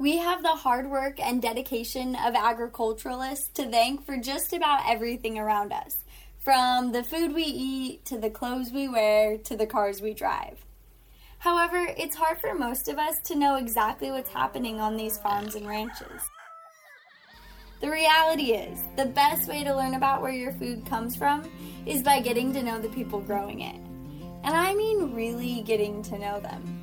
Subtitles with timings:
[0.00, 5.40] We have the hard work and dedication of agriculturalists to thank for just about everything
[5.40, 6.04] around us,
[6.38, 10.64] from the food we eat to the clothes we wear to the cars we drive.
[11.40, 15.56] However, it's hard for most of us to know exactly what's happening on these farms
[15.56, 16.22] and ranches.
[17.80, 21.50] The reality is, the best way to learn about where your food comes from
[21.86, 23.80] is by getting to know the people growing it.
[24.44, 26.77] And I mean really getting to know them.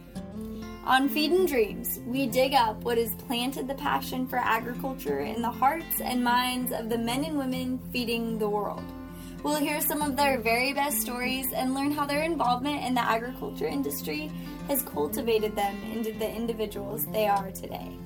[0.86, 5.50] On Feedin' Dreams, we dig up what has planted the passion for agriculture in the
[5.50, 8.84] hearts and minds of the men and women feeding the world.
[9.42, 13.02] We'll hear some of their very best stories and learn how their involvement in the
[13.02, 14.32] agriculture industry
[14.68, 17.98] has cultivated them into the individuals they are today.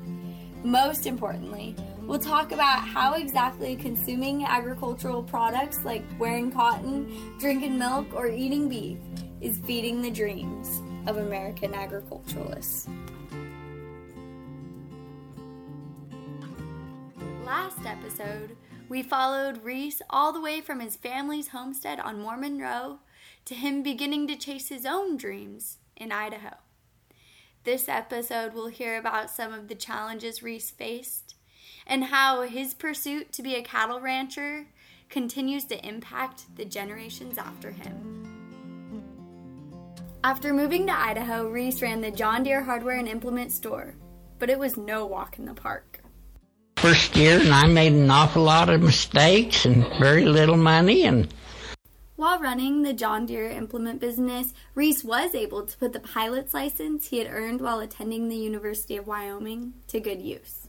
[0.64, 8.08] Most importantly, we'll talk about how exactly consuming agricultural products like wearing cotton, drinking milk,
[8.14, 9.00] or eating beef
[9.42, 12.88] is feeding the dreams of American agriculturalists.
[17.44, 18.56] Last episode,
[18.90, 23.00] we followed Reese all the way from his family's homestead on Mormon Row
[23.46, 26.58] to him beginning to chase his own dreams in Idaho.
[27.64, 31.34] This episode, we'll hear about some of the challenges Reese faced
[31.88, 34.68] and how his pursuit to be a cattle rancher
[35.10, 38.19] continues to impact the generations after him.
[40.22, 43.96] After moving to Idaho, Reese ran the John Deere hardware and implement store,
[44.38, 46.02] but it was no walk in the park.
[46.78, 51.34] First year, and I made an awful lot of mistakes and very little money, and
[52.18, 57.08] while running the John Deere implement business, Reese was able to put the pilot's license
[57.08, 60.68] he had earned while attending the University of Wyoming to good use.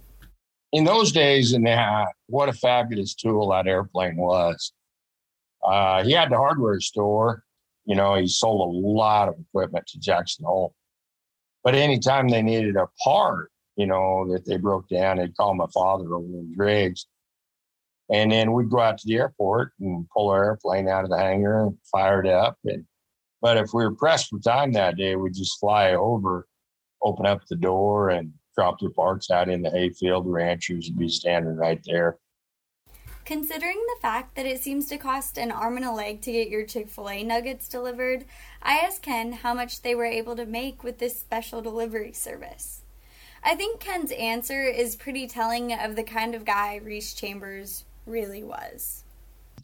[0.70, 4.72] In those days, and uh, what a fabulous tool that airplane was.
[5.60, 7.42] Uh, he had the hardware store,
[7.91, 10.72] you know, he sold a lot of equipment to Jackson Hole.
[11.64, 15.66] But anytime they needed a part, you know, that they broke down, they'd call my
[15.74, 17.06] father over in Driggs.
[18.08, 21.18] And then we'd go out to the airport and pull our airplane out of the
[21.18, 22.58] hangar and fire it up.
[22.64, 22.84] And,
[23.42, 26.46] but if we were pressed for time that day, we'd just fly over,
[27.02, 30.27] open up the door, and drop the parts out in the hayfield.
[30.27, 32.18] The ranchers would be standing right there.
[33.30, 36.48] Considering the fact that it seems to cost an arm and a leg to get
[36.48, 38.24] your Chick fil A nuggets delivered,
[38.61, 42.80] I asked Ken how much they were able to make with this special delivery service.
[43.45, 48.42] I think Ken's answer is pretty telling of the kind of guy Reese Chambers really
[48.42, 49.05] was.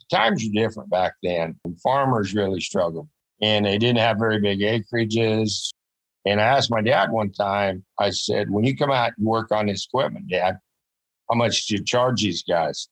[0.09, 1.59] Times were different back then.
[1.83, 3.09] Farmers really struggled
[3.41, 5.73] and they didn't have very big acreages.
[6.25, 9.51] And I asked my dad one time, I said, when you come out and work
[9.51, 10.57] on this equipment, Dad,
[11.29, 12.87] how much do you charge these guys?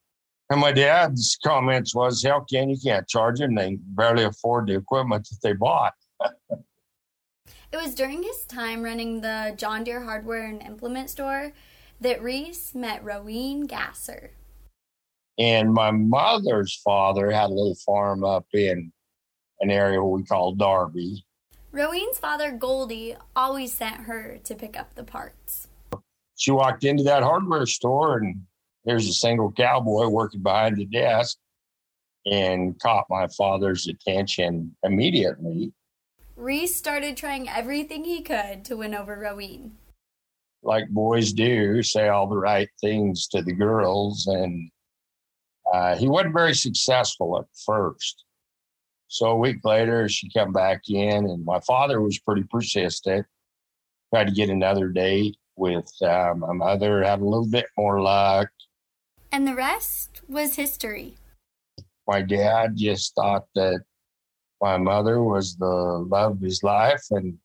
[0.50, 3.56] And my dad's comments was, hell, can you can't charge them.
[3.56, 5.94] They barely afford the equipment that they bought.
[6.22, 6.62] it
[7.74, 11.52] was during his time running the John Deere hardware and implement store
[12.00, 14.32] that Reese met Roween Gasser.
[15.40, 18.92] And my mother's father had a little farm up in
[19.62, 21.26] an area we call Darby.
[21.74, 25.68] Roween's father, Goldie, always sent her to pick up the parts.
[26.38, 28.44] She walked into that hardware store and
[28.86, 31.38] there's a single cowboy working behind the desk
[32.26, 35.74] and caught my father's attention immediately.
[36.36, 39.72] Reese started trying everything he could to win over Roween.
[40.64, 44.28] Like boys do, say all the right things to the girls.
[44.28, 44.70] And
[45.72, 48.24] uh, he wasn't very successful at first.
[49.08, 53.26] So a week later, she come back in, and my father was pretty persistent.
[54.14, 58.50] Tried to get another date with uh, my mother, had a little bit more luck.
[59.36, 61.16] And the rest was history.
[62.08, 63.82] My dad just thought that
[64.62, 67.38] my mother was the love of his life, and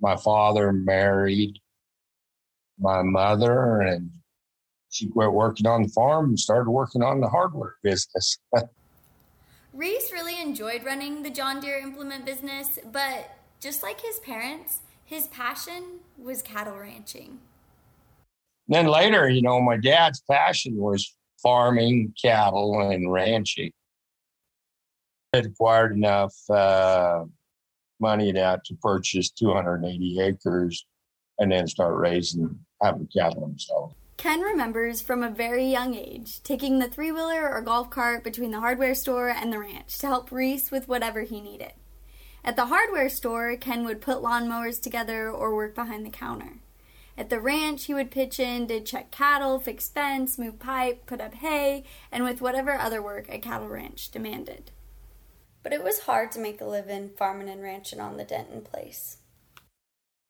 [0.00, 1.60] my father married
[2.80, 4.10] my mother, and
[4.88, 8.36] she quit working on the farm and started working on the hardware business.
[9.72, 15.28] Reese really enjoyed running the John Deere implement business, but just like his parents, his
[15.28, 17.38] passion was cattle ranching.
[18.66, 23.72] Then later, you know, my dad's passion was farming, cattle, and ranching.
[25.32, 27.24] Had acquired enough uh,
[28.00, 30.86] money now to purchase 280 acres
[31.38, 33.94] and then start raising, having cattle himself.
[34.16, 38.50] Ken remembers from a very young age taking the three wheeler or golf cart between
[38.50, 41.72] the hardware store and the ranch to help Reese with whatever he needed.
[42.44, 46.58] At the hardware store, Ken would put lawnmowers together or work behind the counter.
[47.16, 51.20] At the ranch, he would pitch in to check cattle, fix fence, move pipe, put
[51.20, 54.70] up hay, and with whatever other work a cattle ranch demanded.
[55.62, 59.18] But it was hard to make a living farming and ranching on the Denton place.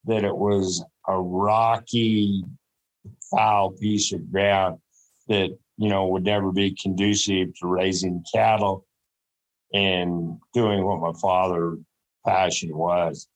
[0.05, 2.43] That it was a rocky
[3.31, 4.79] foul piece of ground
[5.29, 8.87] that, you know, would never be conducive to raising cattle
[9.73, 11.77] and doing what my father
[12.27, 13.29] passion was.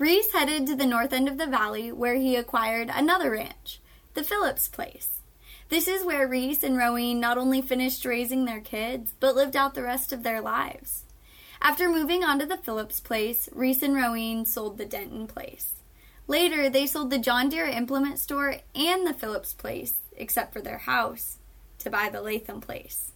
[0.00, 3.80] Reese headed to the north end of the valley where he acquired another ranch,
[4.14, 5.20] the Phillips Place.
[5.68, 9.74] This is where Reese and Rowene not only finished raising their kids, but lived out
[9.74, 11.04] the rest of their lives.
[11.60, 15.74] After moving on to the Phillips Place, Reese and Rowene sold the Denton Place.
[16.26, 20.78] Later, they sold the John Deere Implement Store and the Phillips Place, except for their
[20.78, 21.36] house,
[21.78, 23.09] to buy the Latham Place.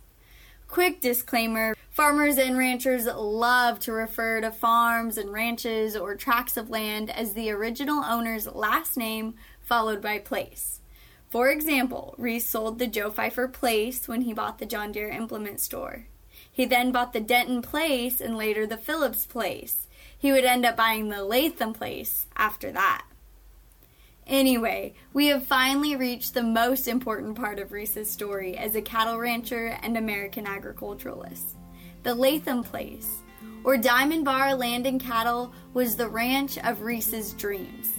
[0.69, 6.71] Quick disclaimer farmers and ranchers love to refer to farms and ranches or tracts of
[6.71, 10.81] land as the original owner's last name followed by place.
[11.29, 15.61] For example, Reese sold the Joe Pfeiffer Place when he bought the John Deere Implement
[15.61, 16.07] Store.
[16.51, 19.87] He then bought the Denton Place and later the Phillips Place.
[20.17, 23.05] He would end up buying the Latham Place after that.
[24.27, 29.19] Anyway, we have finally reached the most important part of Reese's story as a cattle
[29.19, 31.57] rancher and American agriculturalist.
[32.05, 33.23] The Latham Place,
[33.65, 37.93] or Diamond Bar Land and Cattle, was the ranch of Reese's dreams.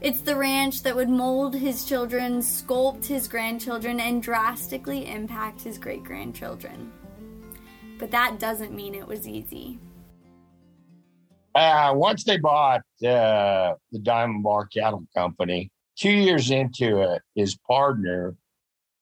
[0.00, 5.78] It's the ranch that would mold his children, sculpt his grandchildren, and drastically impact his
[5.78, 6.92] great grandchildren.
[7.98, 9.78] But that doesn't mean it was easy.
[11.58, 17.58] Uh, once they bought uh, the Diamond Bar Cattle Company, two years into it, his
[17.68, 18.36] partner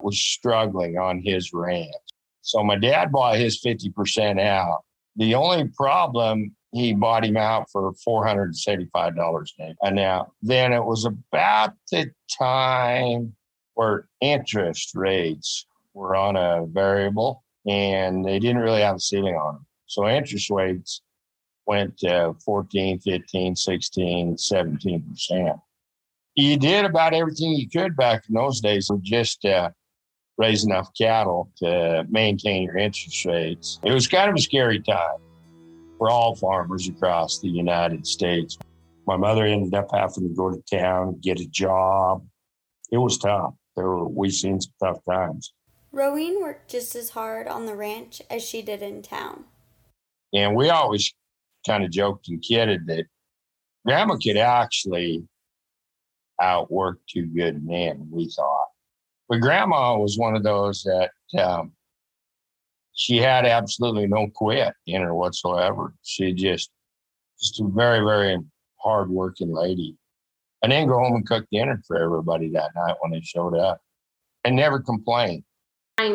[0.00, 1.92] was struggling on his ranch.
[2.40, 4.84] So my dad bought his 50% out.
[5.16, 9.46] The only problem, he bought him out for $475
[9.82, 10.26] an hour.
[10.40, 13.34] Then it was about the time
[13.74, 19.56] where interest rates were on a variable and they didn't really have a ceiling on
[19.56, 19.66] them.
[19.84, 21.02] So interest rates
[21.66, 25.60] went to 14, 15, 16, 17%.
[26.34, 29.70] You did about everything you could back in those days to just uh,
[30.38, 33.80] raise enough cattle to maintain your interest rates.
[33.82, 35.18] It was kind of a scary time
[35.98, 38.58] for all farmers across the United States.
[39.06, 42.26] My mother ended up having to go to town, get a job.
[42.90, 43.54] It was tough.
[43.76, 45.52] There were, we seen some tough times.
[45.92, 49.44] Rowene worked just as hard on the ranch as she did in town.
[50.34, 51.14] And we always
[51.66, 53.06] kind of joked and kidded that
[53.84, 55.26] grandma could actually
[56.40, 58.68] outwork two good men, we thought.
[59.28, 61.72] But grandma was one of those that um,
[62.92, 65.94] she had absolutely no quit in her whatsoever.
[66.02, 66.70] She just,
[67.40, 68.38] just a very, very
[68.76, 69.96] hardworking lady.
[70.62, 73.80] And then go home and cook dinner for everybody that night when they showed up
[74.44, 75.44] and never complained.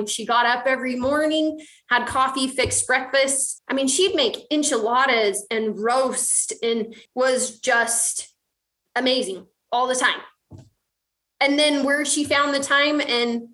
[0.08, 3.64] She got up every morning, had coffee, fixed breakfast.
[3.68, 8.32] I mean, she'd make enchiladas and roast and was just
[8.96, 10.22] amazing all the time.
[11.40, 13.50] And then where she found the time and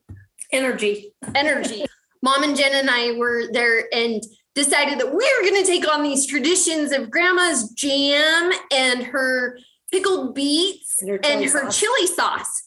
[0.52, 1.14] energy.
[1.34, 1.86] Energy.
[2.22, 4.22] Mom and Jen and I were there and
[4.54, 9.58] decided that we were going to take on these traditions of grandma's jam and her
[9.92, 12.64] pickled beets and her chili, and her chili sauce.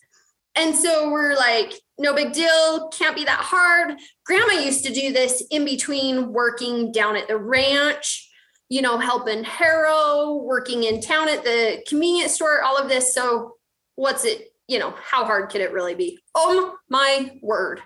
[0.54, 3.98] And so we're like, no big deal, can't be that hard.
[4.24, 8.28] Grandma used to do this in between working down at the ranch,
[8.70, 13.14] you know, helping harrow, working in town at the convenience store, all of this.
[13.14, 13.56] So,
[13.96, 16.18] what's it, you know, how hard could it really be?
[16.34, 17.82] Oh my word.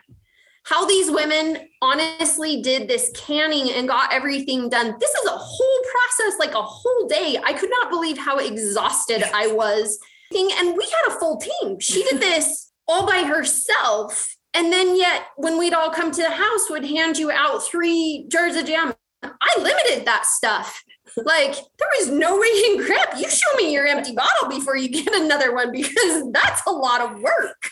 [0.62, 4.94] How these women honestly did this canning and got everything done.
[4.98, 7.38] This is a whole process, like a whole day.
[7.44, 9.98] I could not believe how exhausted I was.
[10.32, 11.80] And we had a full team.
[11.80, 14.36] She did this all by herself.
[14.52, 18.26] And then yet when we'd all come to the house, would hand you out three
[18.28, 18.94] jars of jam.
[19.22, 20.84] I limited that stuff.
[21.16, 23.18] Like there was no way in crap.
[23.18, 27.00] You show me your empty bottle before you get another one because that's a lot
[27.00, 27.70] of work.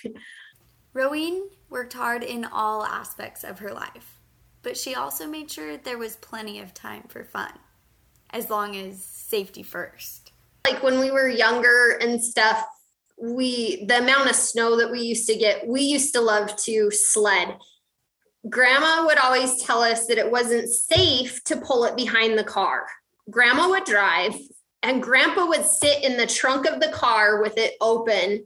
[0.95, 4.21] Rowene worked hard in all aspects of her life,
[4.63, 7.53] but she also made sure there was plenty of time for fun,
[8.31, 10.33] as long as safety first.
[10.67, 12.65] Like when we were younger and stuff,
[13.23, 16.91] we the amount of snow that we used to get we used to love to
[16.91, 17.57] sled.
[18.51, 22.87] Grandma would always tell us that it wasn't safe to pull it behind the car.
[23.31, 24.35] Grandma would drive
[24.83, 28.45] and grandpa would sit in the trunk of the car with it open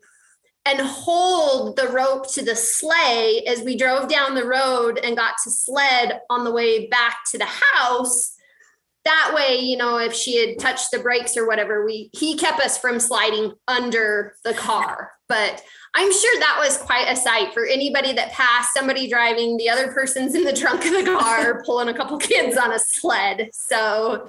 [0.66, 5.36] and hold the rope to the sleigh as we drove down the road and got
[5.42, 8.35] to sled on the way back to the house
[9.06, 12.60] that way, you know, if she had touched the brakes or whatever, we he kept
[12.60, 15.12] us from sliding under the car.
[15.28, 15.62] But
[15.94, 19.92] I'm sure that was quite a sight for anybody that passed somebody driving, the other
[19.92, 23.50] person's in the trunk of the car pulling a couple kids on a sled.
[23.52, 24.28] So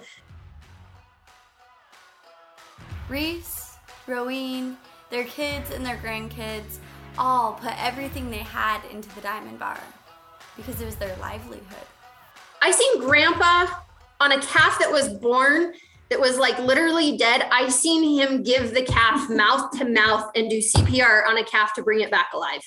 [3.10, 4.76] Reese, Rowene,
[5.10, 6.78] their kids and their grandkids
[7.18, 9.80] all put everything they had into the diamond bar
[10.56, 11.88] because it was their livelihood.
[12.62, 13.68] I seen grandpa
[14.20, 15.74] on a calf that was born
[16.10, 17.48] that was like literally dead.
[17.52, 21.74] I seen him give the calf mouth to mouth and do CPR on a calf
[21.76, 22.62] to bring it back alive.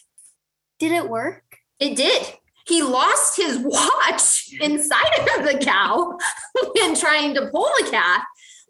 [0.78, 1.42] Did it work?
[1.78, 2.34] It did.
[2.66, 6.16] He lost his watch inside of the cow
[6.74, 8.22] when trying to pull the calf,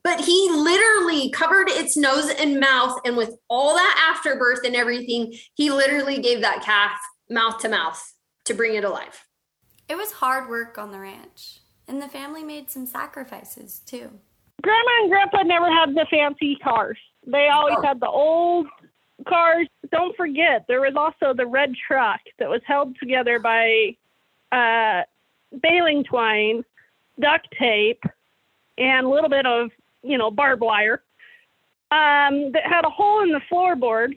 [0.03, 2.99] but he literally covered its nose and mouth.
[3.05, 6.93] And with all that afterbirth and everything, he literally gave that calf
[7.29, 8.15] mouth to mouth
[8.47, 9.25] to bring it alive.
[9.89, 11.60] It was hard work on the ranch,
[11.91, 14.11] and the family made some sacrifices too.
[14.63, 16.97] Grandma and Grandpa never had the fancy cars.
[17.27, 17.83] They always oh.
[17.83, 18.69] had the old
[19.29, 19.67] cars.
[19.91, 23.97] Don't forget, there was also the red truck that was held together by
[24.53, 25.03] uh,
[25.61, 26.65] baling twine,
[27.19, 28.05] duct tape,
[28.79, 29.71] and a little bit of,
[30.03, 31.03] you know, barbed wire
[31.91, 34.17] um, that had a hole in the floorboard.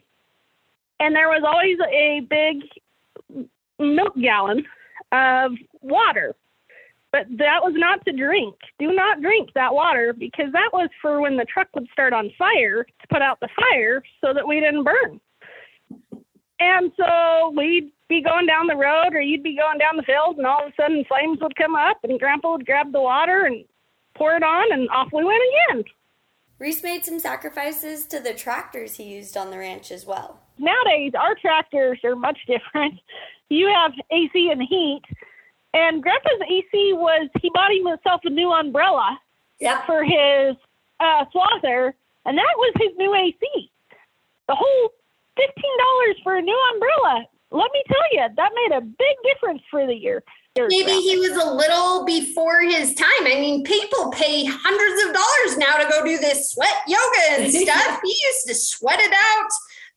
[1.00, 3.48] And there was always a big
[3.80, 4.64] milk gallon
[5.10, 5.52] of
[5.82, 6.36] water
[7.14, 8.56] but that was not to drink.
[8.80, 12.32] Do not drink that water because that was for when the truck would start on
[12.36, 15.20] fire to put out the fire so that we didn't burn.
[16.58, 20.38] And so we'd be going down the road or you'd be going down the field
[20.38, 23.44] and all of a sudden flames would come up and grandpa would grab the water
[23.44, 23.64] and
[24.16, 25.84] pour it on and off we went again.
[26.58, 30.40] Reese made some sacrifices to the tractors he used on the ranch as well.
[30.58, 32.94] Nowadays, our tractors are much different.
[33.50, 35.02] You have AC and heat,
[35.74, 39.18] and Grandpa's AC was he bought himself a new umbrella
[39.60, 39.84] yep.
[39.86, 40.56] for his
[41.00, 41.92] uh, swather,
[42.24, 43.70] and that was his new AC.
[44.48, 44.90] The whole
[45.36, 47.26] fifteen dollars for a new umbrella.
[47.50, 50.22] Let me tell you, that made a big difference for the year.
[50.56, 53.26] Maybe he was a little before his time.
[53.26, 57.52] I mean, people pay hundreds of dollars now to go do this sweat yoga and
[57.52, 58.00] stuff.
[58.04, 59.50] he used to sweat it out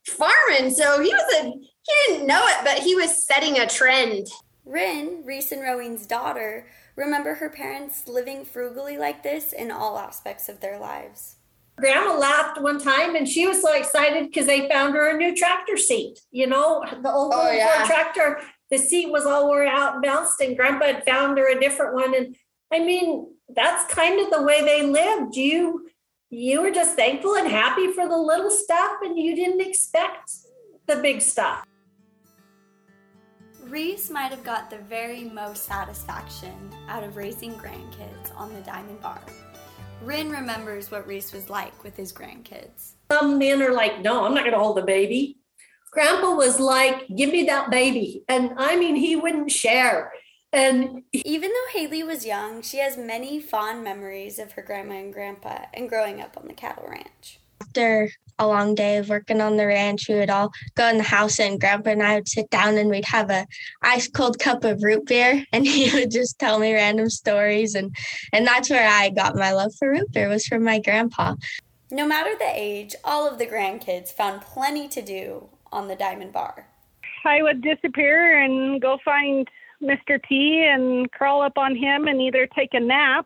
[0.07, 0.73] farming.
[0.73, 4.27] So he was a he didn't know it, but he was setting a trend.
[4.67, 10.49] Rin, Reese and Rowan's daughter, remember her parents living frugally like this in all aspects
[10.49, 11.35] of their lives.
[11.77, 15.35] Grandma laughed one time and she was so excited because they found her a new
[15.35, 16.19] tractor seat.
[16.31, 17.85] You know, the old oh, yeah.
[17.85, 21.59] tractor, the seat was all worn out and bounced, and Grandpa had found her a
[21.59, 22.15] different one.
[22.15, 22.35] And
[22.73, 25.35] I mean, that's kind of the way they lived.
[25.35, 25.87] You
[26.29, 30.31] you were just thankful and happy for the little stuff, and you didn't expect
[30.87, 31.63] the big stuff.
[33.69, 36.53] Reese might have got the very most satisfaction
[36.87, 39.21] out of raising grandkids on the Diamond Bar.
[40.01, 42.93] Rin remembers what Reese was like with his grandkids.
[43.11, 45.39] Some men are like, no, I'm not going to hold the baby.
[45.91, 48.23] Grandpa was like, give me that baby.
[48.29, 50.13] And I mean, he wouldn't share.
[50.53, 55.13] And even though Haley was young, she has many fond memories of her grandma and
[55.13, 57.39] grandpa and growing up on the cattle ranch.
[57.61, 58.09] After
[58.39, 61.39] a long day of working on the ranch, we would all go in the house
[61.39, 63.47] and grandpa and I would sit down and we'd have a
[63.81, 67.95] ice cold cup of root beer and he would just tell me random stories and
[68.33, 71.35] and that's where I got my love for root beer was from my grandpa.
[71.89, 76.33] No matter the age, all of the grandkids found plenty to do on the Diamond
[76.33, 76.67] Bar.
[77.25, 79.47] I would disappear and go find
[79.81, 80.19] Mr.
[80.27, 83.25] T and crawl up on him and either take a nap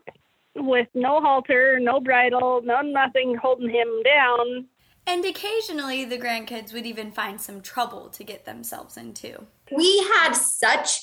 [0.56, 4.66] with no halter, no bridle, no nothing holding him down,
[5.06, 9.46] and occasionally the grandkids would even find some trouble to get themselves into.
[9.74, 11.00] We had such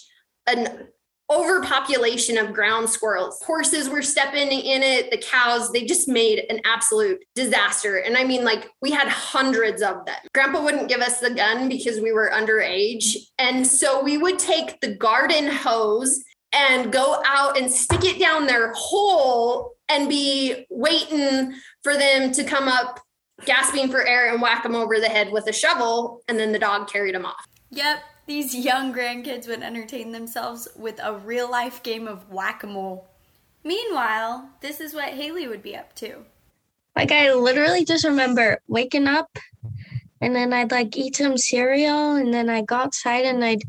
[0.47, 0.87] an
[1.31, 3.39] overpopulation of ground squirrels.
[3.43, 7.97] Horses were stepping in it, the cows, they just made an absolute disaster.
[7.97, 10.15] And I mean, like, we had hundreds of them.
[10.33, 13.15] Grandpa wouldn't give us the gun because we were underage.
[13.37, 18.47] And so we would take the garden hose and go out and stick it down
[18.47, 21.53] their hole and be waiting
[21.83, 22.99] for them to come up
[23.45, 26.59] gasping for air and whack them over the head with a shovel, and then the
[26.59, 27.45] dog carried them off.
[27.71, 32.67] Yep, these young grandkids would entertain themselves with a real life game of whack a
[32.67, 33.07] mole.
[33.63, 36.25] Meanwhile, this is what Haley would be up to.
[36.95, 39.29] Like, I literally just remember waking up
[40.21, 43.61] and then I'd like eat some cereal and then I'd go outside and I'd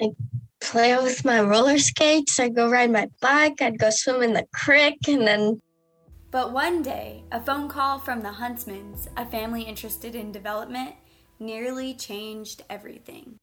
[0.00, 0.12] like
[0.60, 2.38] play with my roller skates.
[2.38, 3.60] I'd go ride my bike.
[3.60, 5.60] I'd go swim in the creek and then
[6.30, 10.94] but one day, a phone call from the Huntsmans, a family interested in development,
[11.40, 13.36] nearly changed everything.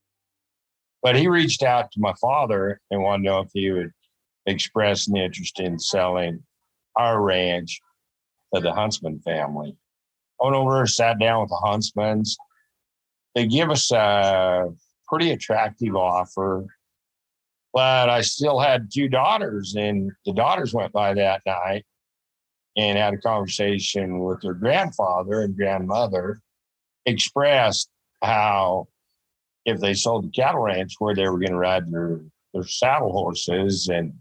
[1.03, 3.91] But he reached out to my father and wanted to know if he would
[4.45, 6.41] express an interest in selling
[6.95, 7.81] our ranch
[8.55, 9.75] to the Huntsman family.
[10.39, 12.37] Went over, sat down with the Huntsmans.
[13.35, 14.69] They give us a
[15.09, 16.65] pretty attractive offer,
[17.77, 21.85] but I still had two daughters, and the daughters went by that night
[22.75, 26.41] and had a conversation with their grandfather and grandmother,
[27.05, 27.87] expressed
[28.23, 28.87] how
[29.65, 33.11] if they sold the cattle ranch where they were going to ride their, their saddle
[33.11, 33.89] horses.
[33.89, 34.11] And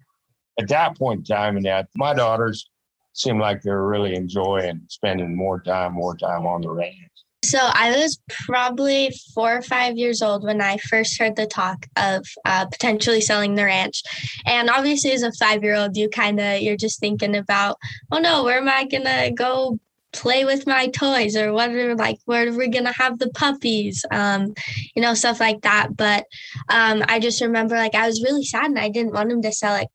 [0.60, 2.68] at that point in time, and that my daughters
[3.14, 7.10] seemed like they were really enjoying spending more time, more time on the ranch.
[7.46, 11.86] So I was probably four or five years old when I first heard the talk
[11.96, 14.02] of uh, potentially selling the ranch,
[14.44, 17.78] and obviously as a five year old, you kind of you're just thinking about,
[18.10, 19.78] oh no, where am I gonna go
[20.12, 24.04] play with my toys or what are like where are we gonna have the puppies?
[24.10, 24.54] Um
[24.94, 25.96] you know stuff like that.
[25.96, 26.26] But
[26.68, 29.52] um i just remember like i was really sad and i didn't want him to
[29.52, 29.88] sell it.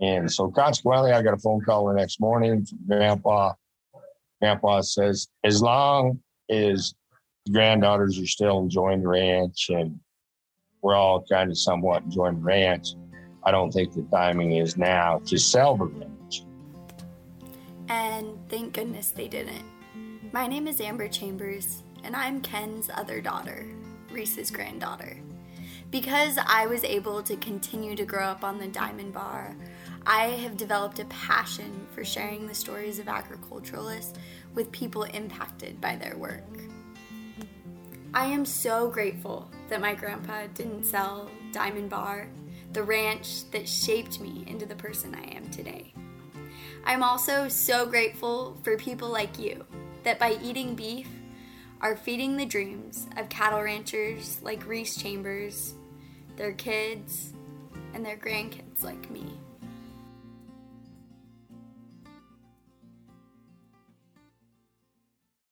[0.00, 3.52] And so consequently i got a phone call the next morning grandpa.
[4.40, 6.94] Grandpa says as long as
[7.52, 9.98] granddaughters are still enjoying the ranch and
[10.82, 12.94] we're all kind of somewhat enjoying the ranch
[13.44, 16.16] i don't think the timing is now to sell the ranch
[17.88, 19.64] and thank goodness they didn't.
[20.32, 23.66] My name is Amber Chambers, and I'm Ken's other daughter,
[24.10, 25.16] Reese's granddaughter.
[25.92, 29.56] Because I was able to continue to grow up on the Diamond Bar,
[30.04, 34.18] I have developed a passion for sharing the stories of agriculturalists
[34.56, 36.42] with people impacted by their work.
[38.12, 42.28] I am so grateful that my grandpa didn't sell Diamond Bar,
[42.72, 45.92] the ranch that shaped me into the person I am today.
[46.84, 49.64] I'm also so grateful for people like you
[50.02, 51.08] that by eating beef
[51.80, 55.74] are feeding the dreams of cattle ranchers like Reese Chambers,
[56.36, 57.34] their kids,
[57.92, 59.38] and their grandkids like me.